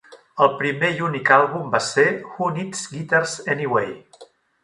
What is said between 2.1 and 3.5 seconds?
Who Needs Guitars